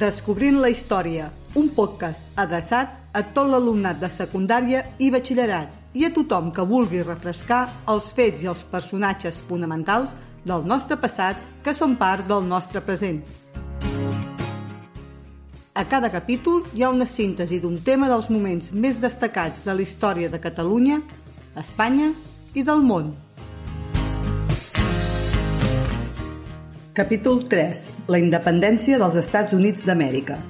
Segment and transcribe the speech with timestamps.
[0.00, 1.26] Descobrint la història,
[1.60, 7.02] un podcast adreçat a tot l'alumnat de secundària i batxillerat i a tothom que vulgui
[7.02, 7.58] refrescar
[7.92, 10.14] els fets i els personatges fonamentals
[10.46, 13.20] del nostre passat que són part del nostre present.
[15.74, 19.84] A cada capítol hi ha una síntesi d'un tema dels moments més destacats de la
[19.84, 21.02] història de Catalunya,
[21.60, 22.14] Espanya
[22.54, 23.12] i del món.
[26.90, 27.80] Capítol 3.
[28.10, 30.40] La independència dels Estats Units d'Amèrica.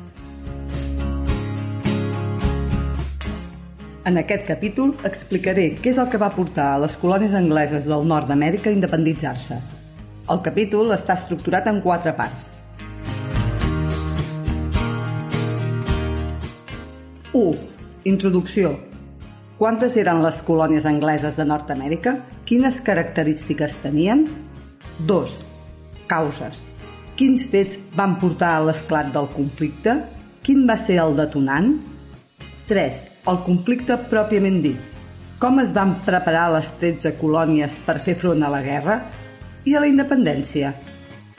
[4.08, 8.08] En aquest capítol explicaré què és el que va portar a les colònies angleses del
[8.08, 9.58] nord d'Amèrica a independitzar-se.
[10.32, 12.48] El capítol està estructurat en quatre parts.
[17.36, 17.52] 1.
[18.14, 18.72] Introducció.
[19.60, 22.16] Quantes eren les colònies angleses de Nord-Amèrica?
[22.48, 24.24] Quines característiques tenien?
[25.04, 25.49] 2
[26.10, 26.58] Causes.
[27.14, 29.94] Quins fets van portar a l'esclat del conflicte?
[30.42, 31.76] Quin va ser el detonant?
[32.70, 33.04] 3.
[33.30, 34.80] El conflicte pròpiament dit.
[35.40, 38.98] Com es van preparar les 13 colònies per fer front a la guerra?
[39.64, 40.74] I a la independència?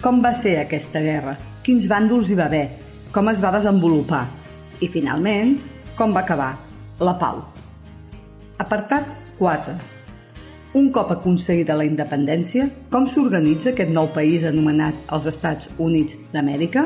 [0.02, 1.36] Com va ser aquesta guerra?
[1.66, 2.66] Quins bàndols hi va haver?
[3.12, 4.24] Com es va desenvolupar?
[4.82, 5.58] I finalment,
[5.98, 6.54] com va acabar?
[7.02, 7.44] La pau.
[8.62, 10.01] Apartat 4
[10.74, 16.86] un cop aconseguida la independència, com s'organitza aquest nou país anomenat els Estats Units d'Amèrica?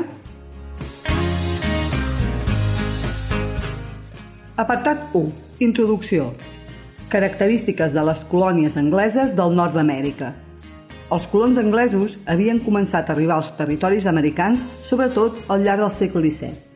[4.56, 5.30] Apartat 1.
[5.68, 6.32] Introducció.
[7.12, 10.32] Característiques de les colònies angleses del nord d'Amèrica.
[11.14, 16.24] Els colons anglesos havien començat a arribar als territoris americans sobretot al llarg del segle
[16.24, 16.66] XVII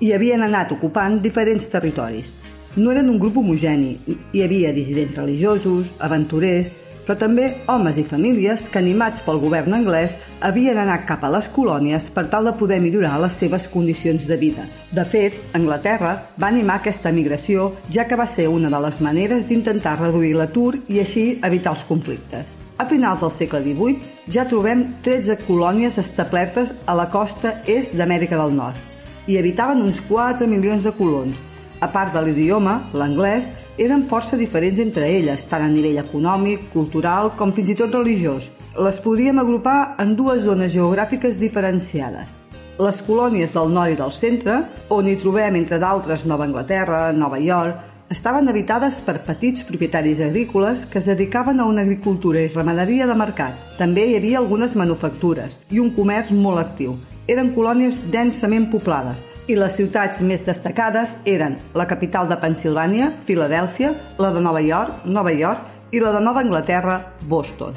[0.00, 2.30] i havien anat ocupant diferents territoris,
[2.76, 6.70] no eren un grup homogeni, hi havia dissidents religiosos, aventurers,
[7.06, 10.12] però també homes i famílies que, animats pel govern anglès,
[10.46, 14.36] havien anat cap a les colònies per tal de poder millorar les seves condicions de
[14.38, 14.68] vida.
[14.94, 19.42] De fet, Anglaterra va animar aquesta migració, ja que va ser una de les maneres
[19.48, 22.54] d'intentar reduir l'atur i així evitar els conflictes.
[22.78, 28.38] A finals del segle XVIII ja trobem 13 colònies establertes a la costa est d'Amèrica
[28.38, 28.86] del Nord
[29.26, 31.36] i habitaven uns 4 milions de colons,
[31.80, 33.48] a part de l'idioma, l'anglès,
[33.80, 38.50] eren força diferents entre elles, tant a nivell econòmic, cultural com fins i tot religiós.
[38.76, 42.36] Les podríem agrupar en dues zones geogràfiques diferenciades.
[42.80, 47.40] Les colònies del nord i del centre, on hi trobem, entre d'altres, Nova Anglaterra, Nova
[47.40, 53.06] York, estaven habitades per petits propietaris agrícoles que es dedicaven a una agricultura i ramaderia
[53.06, 53.54] de mercat.
[53.78, 56.96] També hi havia algunes manufactures i un comerç molt actiu.
[57.30, 63.90] Eren colònies densament poblades, i les ciutats més destacades eren la capital de Pensilvània, Filadèlfia,
[64.22, 67.74] la de Nova York, Nova York i la de Nova Anglaterra, Boston.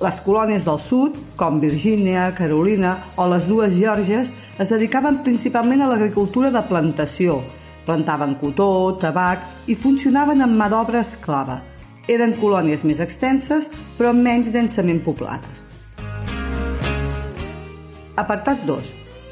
[0.00, 5.90] Les colònies del sud, com Virgínia, Carolina o les dues Georgies, es dedicaven principalment a
[5.90, 7.42] l'agricultura de plantació.
[7.84, 11.60] Plantaven cotó, tabac i funcionaven amb mà d'obra esclava.
[12.08, 13.68] Eren colònies més extenses,
[13.98, 15.69] però menys densament poblades.
[18.20, 18.88] Apartat 2.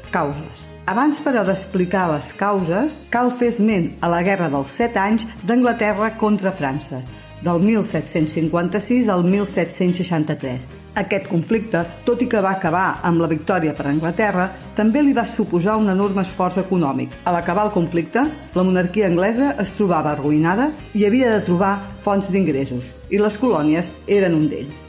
[0.09, 0.61] Causes.
[0.89, 6.15] Abans, però, d'explicar les causes, cal fer esment a la Guerra dels Set Anys d'Anglaterra
[6.17, 7.03] contra França,
[7.45, 10.65] del 1756 al 1763.
[11.03, 15.29] Aquest conflicte, tot i que va acabar amb la victòria per Anglaterra, també li va
[15.37, 17.13] suposar un enorme esforç econòmic.
[17.29, 18.25] A l'acabar el conflicte,
[18.57, 23.97] la monarquia anglesa es trobava arruïnada i havia de trobar fonts d'ingressos, i les colònies
[24.09, 24.88] eren un d'ells.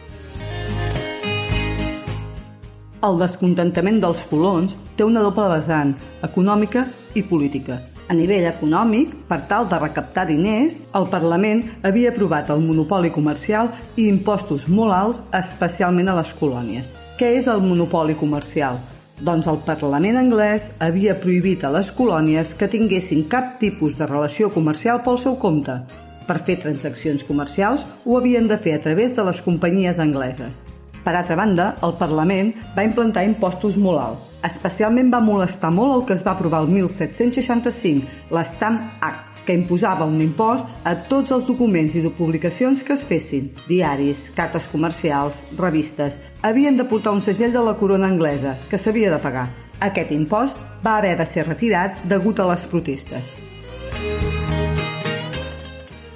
[3.00, 5.94] El descontentament dels colons té una doble vessant,
[6.26, 6.82] econòmica
[7.16, 7.78] i política.
[8.12, 13.70] A nivell econòmic, per tal de recaptar diners, el Parlament havia aprovat el monopoli comercial
[13.96, 16.90] i impostos molt alts, especialment a les colònies.
[17.16, 18.76] Què és el monopoli comercial?
[19.20, 24.50] Doncs el Parlament anglès havia prohibit a les colònies que tinguessin cap tipus de relació
[24.52, 25.78] comercial pel seu compte.
[26.28, 30.60] Per fer transaccions comercials ho havien de fer a través de les companyies angleses.
[31.10, 34.26] Per altra banda, el Parlament va implantar impostos molt alts.
[34.46, 40.06] Especialment va molestar molt el que es va aprovar el 1765, l'Stamp Act, que imposava
[40.06, 43.50] un impost a tots els documents i de publicacions que es fessin.
[43.66, 46.20] Diaris, cartes comercials, revistes...
[46.46, 49.48] Havien de portar un segell de la corona anglesa, que s'havia de pagar.
[49.82, 53.34] Aquest impost va haver de ser retirat degut a les protestes.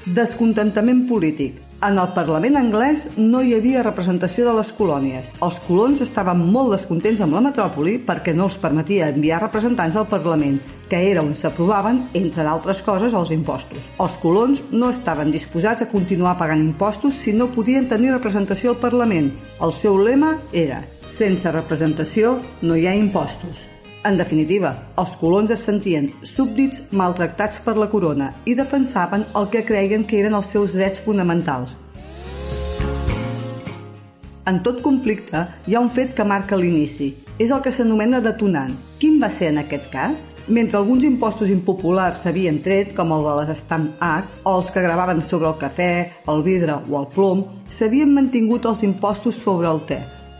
[0.06, 1.58] Descontentament polític.
[1.84, 5.26] En el Parlament anglès no hi havia representació de les colònies.
[5.44, 10.06] Els colons estaven molt descontents amb la metròpoli perquè no els permetia enviar representants al
[10.08, 10.56] Parlament,
[10.88, 13.92] que era on s'aprovaven, entre d'altres coses, els impostos.
[14.00, 18.80] Els colons no estaven disposats a continuar pagant impostos si no podien tenir representació al
[18.80, 19.34] Parlament.
[19.60, 23.73] El seu lema era «Sense representació no hi ha impostos».
[24.04, 24.70] En definitiva,
[25.00, 30.18] els colons es sentien súbdits maltractats per la corona i defensaven el que creien que
[30.20, 31.78] eren els seus drets fonamentals.
[34.44, 37.14] En tot conflicte hi ha un fet que marca l'inici.
[37.40, 38.74] És el que s'anomena detonant.
[39.00, 40.26] Quin va ser en aquest cas?
[40.46, 44.84] Mentre alguns impostos impopulars s'havien tret, com el de les Stamp Act, o els que
[44.84, 45.88] gravaven sobre el cafè,
[46.28, 47.42] el vidre o el plom,
[47.72, 49.98] s'havien mantingut els impostos sobre el te,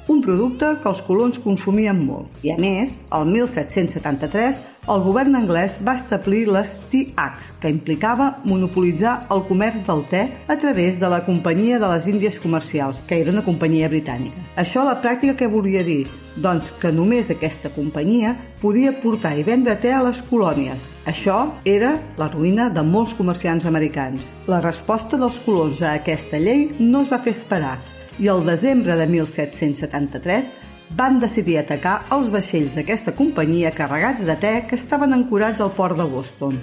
[0.09, 2.29] un producte que els colons consumien molt.
[2.45, 4.61] I a més, el 1773,
[4.93, 10.27] el govern anglès va establir les Tea Acts, que implicava monopolitzar el comerç del te
[10.47, 14.45] a través de la Companyia de les Índies Comercials, que era una companyia britànica.
[14.61, 16.05] Això a la pràctica què volia dir?
[16.37, 20.85] Doncs que només aquesta companyia podia portar i vendre te a les colònies.
[21.09, 24.29] Això era la ruïna de molts comerciants americans.
[24.51, 27.79] La resposta dels colons a aquesta llei no es va fer esperar
[28.19, 30.51] i el desembre de 1773
[30.97, 35.99] van decidir atacar els vaixells d'aquesta companyia carregats de te que estaven ancorats al port
[35.99, 36.59] de Boston.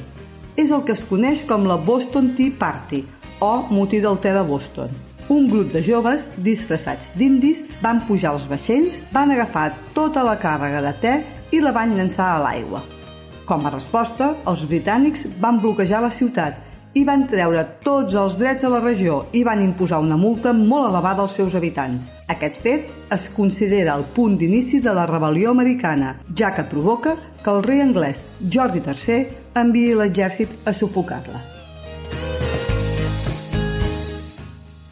[0.56, 3.04] És el que es coneix com la Boston Tea Party
[3.42, 4.90] o motí del te de Boston.
[5.32, 10.82] Un grup de joves disfressats d'indis van pujar als vaixells, van agafar tota la càrrega
[10.88, 11.14] de te
[11.56, 12.82] i la van llançar a l'aigua.
[13.48, 16.60] Com a resposta, els britànics van bloquejar la ciutat
[16.94, 20.90] i van treure tots els drets a la regió i van imposar una multa molt
[20.90, 22.10] elevada als seus habitants.
[22.28, 27.52] Aquest fet es considera el punt d'inici de la rebel·lió americana, ja que provoca que
[27.52, 29.22] el rei anglès Jordi III
[29.62, 31.46] enviï l'exèrcit a sufocar-la.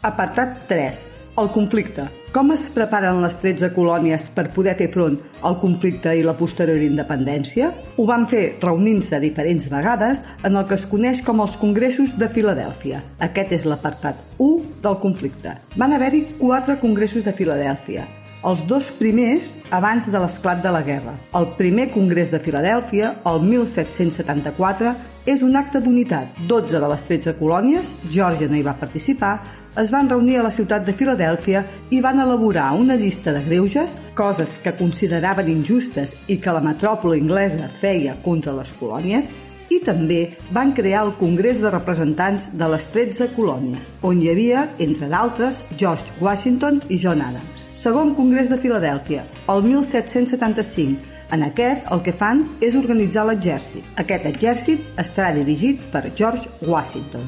[0.00, 1.04] Apartat 3.
[1.36, 2.19] El conflicte.
[2.30, 5.16] Com es preparen les 13 colònies per poder fer front
[5.48, 7.72] al conflicte i la posterior independència?
[7.98, 12.30] Ho van fer reunint-se diferents vegades en el que es coneix com els Congressos de
[12.30, 13.02] Filadèlfia.
[13.26, 15.56] Aquest és l'apartat 1 del conflicte.
[15.74, 18.06] Van haver-hi quatre congressos de Filadèlfia,
[18.46, 21.14] els dos primers abans de l'esclat de la guerra.
[21.36, 24.94] El primer congrés de Filadèlfia, el 1774,
[25.28, 26.38] és un acte d'unitat.
[26.48, 29.34] 12 de les 13 colònies, Geòrgia no hi va participar,
[29.78, 31.62] es van reunir a la ciutat de Filadèlfia
[31.94, 37.20] i van elaborar una llista de greuges, coses que consideraven injustes i que la metròpoli
[37.20, 39.28] inglesa feia contra les colònies,
[39.70, 44.66] i també van crear el Congrés de Representants de les 13 colònies, on hi havia,
[44.80, 47.59] entre d'altres, George Washington i John Adams.
[47.80, 50.98] Segon Congrés de Filadèlfia, el 1775.
[51.32, 53.86] En aquest, el que fan és organitzar l'exèrcit.
[54.02, 57.24] Aquest exèrcit estarà dirigit per George Washington.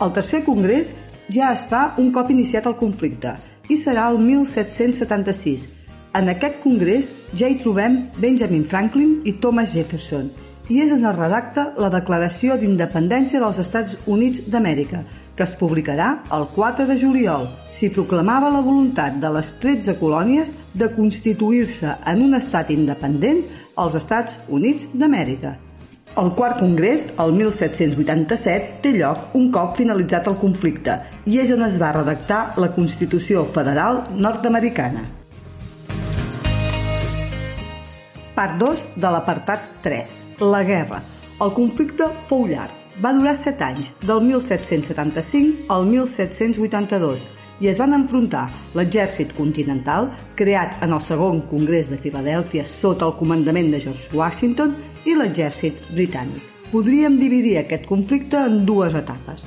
[0.00, 0.94] El tercer congrés
[1.28, 3.34] ja es fa un cop iniciat el conflicte
[3.68, 5.68] i serà el 1776.
[6.16, 10.32] En aquest congrés ja hi trobem Benjamin Franklin i Thomas Jefferson
[10.72, 15.04] i és on es redacta la Declaració d'Independència dels Estats Units d'Amèrica,
[15.36, 17.46] que es publicarà el 4 de juliol.
[17.68, 23.44] S'hi proclamava la voluntat de les 13 colònies de constituir-se en un estat independent
[23.76, 25.56] als Estats Units d'Amèrica.
[26.16, 30.94] El quart congrés, el 1787, té lloc un cop finalitzat el conflicte
[31.28, 35.04] i és on es va redactar la Constitució Federal nord-americana.
[38.36, 40.16] Part 2 de l'apartat 3.
[40.40, 41.04] La guerra.
[41.40, 42.85] El conflicte fou llarg.
[43.04, 47.26] Va durar 7 anys, del 1775 al 1782,
[47.60, 48.46] i es van enfrontar
[48.76, 54.72] l'exèrcit continental, creat en el segon congrés de Filadèlfia sota el comandament de George Washington,
[55.04, 56.40] i l'exèrcit britànic.
[56.72, 59.44] Podríem dividir aquest conflicte en dues etapes.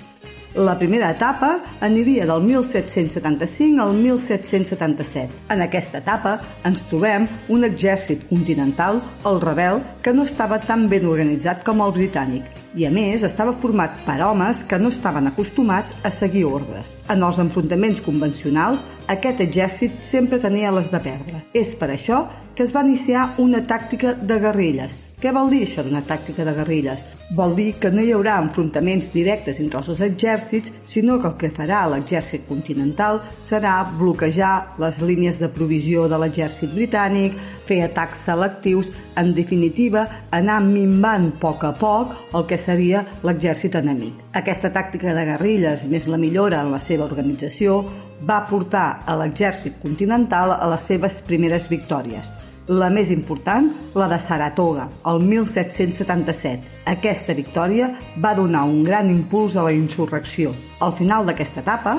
[0.56, 5.30] La primera etapa aniria del 1775 al 1777.
[5.54, 8.98] En aquesta etapa ens trobem un exèrcit continental,
[9.30, 13.54] el rebel, que no estava tan ben organitzat com el britànic i a més estava
[13.62, 16.96] format per homes que no estaven acostumats a seguir ordres.
[17.10, 21.44] En els enfrontaments convencionals, aquest exèrcit sempre tenia les de perdre.
[21.54, 22.24] És per això
[22.56, 26.54] que es va iniciar una tàctica de guerrilles, què vol dir això d'una tàctica de
[26.56, 27.02] guerrilles?
[27.36, 31.36] Vol dir que no hi haurà enfrontaments directes entre els dos exèrcits, sinó que el
[31.42, 37.36] que farà l'exèrcit continental serà bloquejar les línies de provisió de l'exèrcit britànic,
[37.68, 38.88] fer atacs selectius,
[39.20, 44.24] en definitiva, anar minvant a poc a poc el que seria l'exèrcit enemic.
[44.40, 47.84] Aquesta tàctica de guerrilles, més la millora en la seva organització,
[48.24, 52.32] va portar a l'exèrcit continental a les seves primeres victòries.
[52.70, 53.66] La més important,
[53.98, 56.84] la de Saratoga, el 1777.
[56.92, 57.88] Aquesta victòria
[58.22, 60.52] va donar un gran impuls a la insurrecció.
[60.78, 61.96] Al final d'aquesta etapa,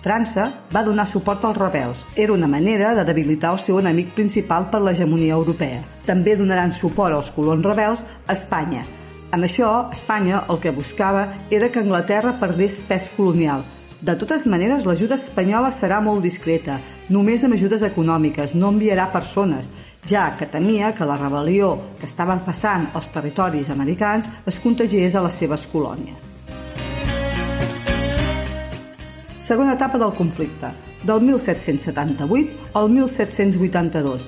[0.00, 2.06] França va donar suport als rebels.
[2.16, 5.82] Era una manera de debilitar el seu enemic principal per l'hegemonia europea.
[6.08, 8.86] També donaran suport als colons rebels a Espanya.
[9.28, 13.68] Amb això, Espanya el que buscava era que Anglaterra perdés pes colonial.
[14.00, 16.76] De totes maneres, l'ajuda espanyola serà molt discreta,
[17.10, 19.72] només amb ajudes econòmiques, no enviarà persones,
[20.08, 25.22] ja que temia que la rebel·lió que estava passant als territoris americans es contagiés a
[25.26, 26.16] les seves colònies.
[29.38, 30.72] Segona etapa del conflicte,
[31.04, 34.26] del 1778 al 1782.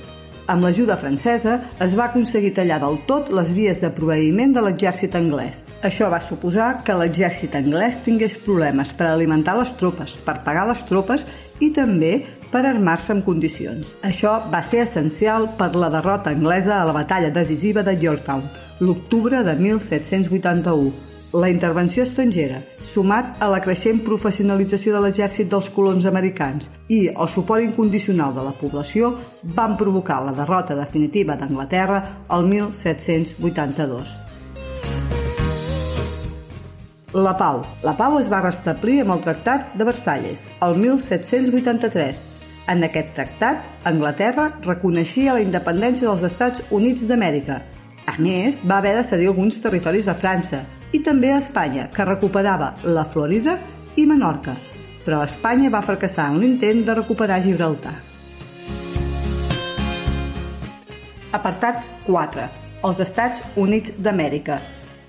[0.50, 5.14] Amb l'ajuda francesa es va aconseguir tallar del tot les vies de proveïment de l'exèrcit
[5.14, 5.60] anglès.
[5.86, 10.82] Això va suposar que l'exèrcit anglès tingués problemes per alimentar les tropes, per pagar les
[10.88, 11.22] tropes
[11.60, 12.14] i també
[12.50, 13.94] per armar-se en condicions.
[14.06, 18.42] Això va ser essencial per la derrota anglesa a la batalla decisiva de Yorktown,
[18.80, 20.92] l'octubre de 1781,
[21.32, 27.28] la intervenció estrangera, sumat a la creixent professionalització de l'exèrcit dels colons americans i el
[27.30, 29.12] suport incondicional de la població,
[29.44, 32.02] van provocar la derrota definitiva d'Anglaterra
[32.34, 34.10] el 1782.
[37.14, 37.62] La pau.
[37.82, 42.20] La pau es va restablir amb el Tractat de Versalles, el 1783.
[42.68, 47.62] En aquest tractat, Anglaterra reconeixia la independència dels Estats Units d'Amèrica.
[48.06, 52.04] A més, va haver de cedir alguns territoris a França, i també a Espanya, que
[52.04, 53.56] recuperava la Florida
[53.96, 54.56] i Menorca,
[55.04, 57.94] però Espanya va fracassar en l'intent de recuperar Gibraltar.
[61.32, 62.48] Apartat 4.
[62.86, 64.58] Els Estats Units d'Amèrica.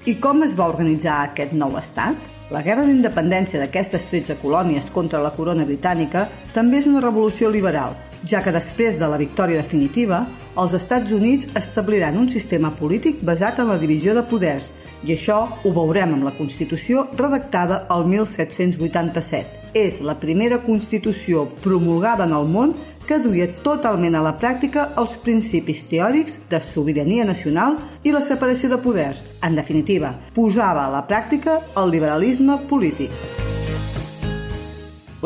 [0.06, 2.31] I com es va organitzar aquest nou estat?
[2.52, 7.94] La guerra d'independència d'aquestes 13 colònies contra la corona britànica també és una revolució liberal,
[8.28, 10.26] ja que després de la victòria definitiva,
[10.60, 14.68] els Estats Units establiran un sistema polític basat en la divisió de poders
[15.08, 19.72] i això ho veurem amb la Constitució redactada el 1787.
[19.72, 22.76] És la primera Constitució promulgada en el món
[23.12, 27.74] que duia totalment a la pràctica els principis teòrics de sobirania nacional
[28.08, 29.20] i la separació de poders.
[29.44, 33.12] En definitiva, posava a la pràctica el liberalisme polític.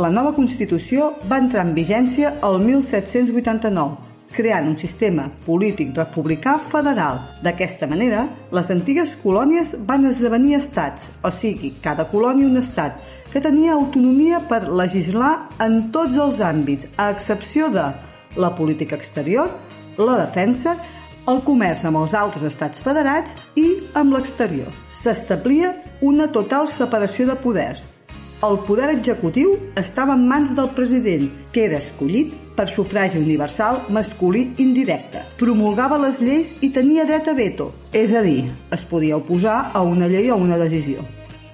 [0.01, 7.21] La nova Constitució va entrar en vigència el 1789 creant un sistema polític republicà federal.
[7.45, 12.97] D'aquesta manera, les antigues colònies van esdevenir estats, o sigui, cada colònia un estat,
[13.35, 17.89] que tenia autonomia per legislar en tots els àmbits, a excepció de
[18.39, 19.49] la política exterior,
[19.99, 20.77] la defensa,
[21.27, 23.65] el comerç amb els altres estats federats i
[23.99, 24.71] amb l'exterior.
[24.87, 27.83] S'establia una total separació de poders,
[28.45, 34.47] el poder executiu estava en mans del president, que era escollit per sufragi universal masculí
[34.63, 35.27] indirecte.
[35.39, 39.83] Promulgava les lleis i tenia dret a veto, és a dir, es podia oposar a
[39.83, 41.03] una llei o una decisió.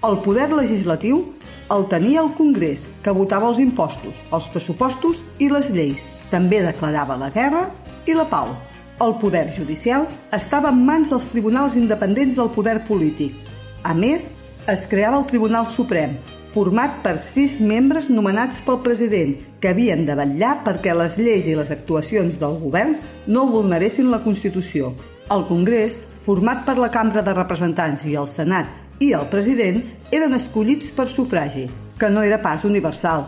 [0.06, 1.22] El poder legislatiu
[1.72, 6.02] el tenia el Congrés, que votava els impostos, els pressupostos i les lleis.
[6.32, 7.70] També declarava la guerra
[8.08, 8.52] i la pau.
[9.02, 13.34] El poder judicial estava en mans dels tribunals independents del poder polític.
[13.84, 14.34] A més,
[14.70, 16.20] es creava el Tribunal Suprem,
[16.54, 21.56] format per sis membres nomenats pel president, que havien de vetllar perquè les lleis i
[21.58, 24.94] les actuacions del govern no vulneressin la Constitució.
[25.32, 25.98] El Congrés,
[26.28, 29.82] format per la Cambra de Representants i el Senat i el president,
[30.14, 31.66] eren escollits per sufragi,
[31.98, 33.26] que no era pas universal.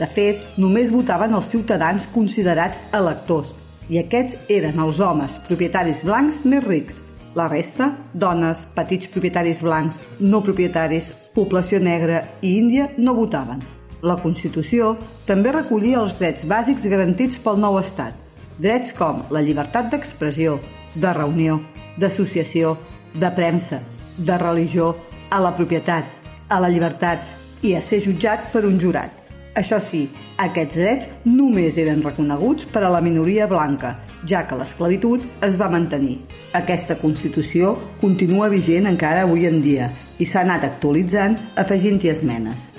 [0.00, 3.52] De fet, només votaven els ciutadans considerats electors,
[3.88, 6.98] i aquests eren els homes propietaris blancs més rics,
[7.38, 13.62] la resta, dones, petits propietaris blancs, no propietaris, població negra i índia no votaven.
[14.02, 14.96] La Constitució
[15.28, 18.18] també recollia els drets bàsics garantits pel nou Estat,
[18.58, 20.58] drets com la llibertat d'expressió,
[20.94, 21.60] de reunió,
[21.96, 22.76] d'associació,
[23.14, 23.80] de premsa,
[24.18, 24.92] de religió,
[25.32, 26.04] a la propietat,
[26.52, 29.18] a la llibertat i a ser jutjat per un jurat.
[29.56, 30.06] Això sí,
[30.40, 33.98] aquests drets només eren reconeguts per a la minoria blanca,
[34.28, 36.22] ja que l'esclavitud es va mantenir.
[36.56, 42.70] Aquesta Constitució continua vigent encara avui en dia i s'ha anat actualitzant afegint-hi esmenes.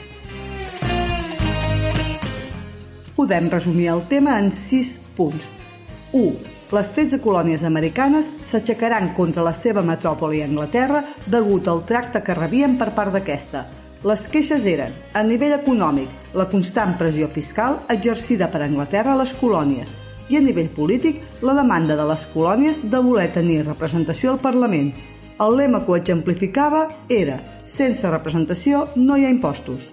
[3.13, 5.45] Podem resumir el tema en sis punts.
[6.13, 6.52] 1.
[6.71, 12.77] Les 13 colònies americanes s'aixecaran contra la seva metròpoli Anglaterra degut al tracte que rebien
[12.79, 13.65] per part d'aquesta,
[14.03, 19.31] les queixes eren, a nivell econòmic, la constant pressió fiscal exercida per Anglaterra a les
[19.39, 19.93] colònies
[20.27, 24.91] i a nivell polític, la demanda de les colònies de voler tenir representació al Parlament.
[25.39, 29.87] El lema que ho exemplificava era «Sense representació no hi ha impostos».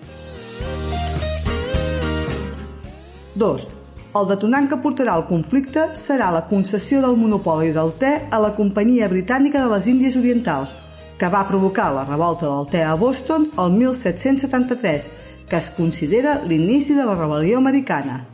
[3.39, 3.80] 2.
[4.11, 8.49] El detonant que portarà al conflicte serà la concessió del monopoli del te a la
[8.57, 10.73] Companyia Britànica de les Índies Orientals,
[11.19, 15.07] que va provocar la revolta del te a Boston el 1773,
[15.47, 18.25] que es considera l'inici de la rebel·lió americana.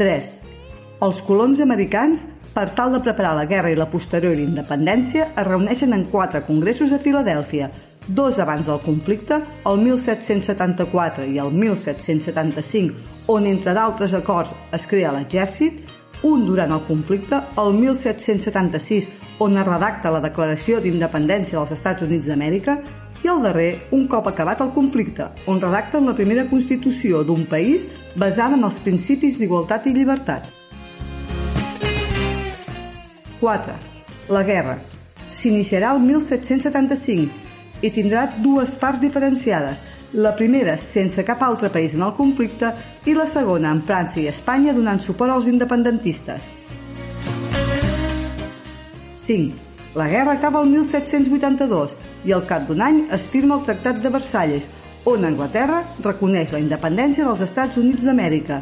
[0.00, 0.32] 3.
[1.06, 2.24] Els colons americans,
[2.56, 6.90] per tal de preparar la guerra i la posterior independència, es reuneixen en quatre congressos
[6.90, 7.70] a Filadèlfia,
[8.14, 12.94] dos abans del conflicte, el 1774 i el 1775,
[13.30, 15.84] on, entre d'altres acords, es crea l'exèrcit,
[16.26, 19.08] un durant el conflicte, el 1776,
[19.40, 22.80] on es redacta la Declaració d'Independència dels Estats Units d'Amèrica,
[23.22, 27.84] i el darrer, un cop acabat el conflicte, on redacten la primera Constitució d'un país
[28.16, 30.48] basada en els principis d'igualtat i llibertat.
[33.40, 33.76] 4.
[34.32, 34.80] La guerra.
[35.36, 37.49] S'iniciarà el 1775
[37.82, 39.80] i tindrà dues parts diferenciades,
[40.12, 42.72] la primera sense cap altre país en el conflicte
[43.06, 46.50] i la segona amb França i Espanya donant suport als independentistes.
[49.12, 49.54] 5.
[49.94, 51.96] La guerra acaba el 1782
[52.26, 54.66] i al cap d'un any es firma el Tractat de Versalles,
[55.08, 58.60] on Anglaterra reconeix la independència dels Estats Units d'Amèrica.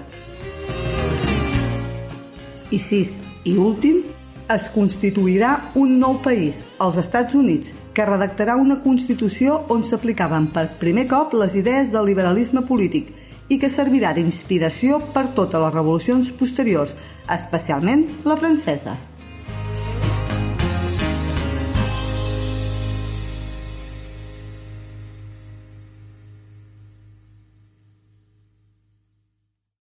[2.70, 3.16] I 6.
[3.48, 4.02] I últim,
[4.48, 10.70] es constituirà un nou país, els Estats Units, que redactarà una Constitució on s'aplicaven per
[10.80, 13.12] primer cop les idees del liberalisme polític
[13.52, 16.96] i que servirà d'inspiració per totes les revolucions posteriors,
[17.28, 18.96] especialment la francesa.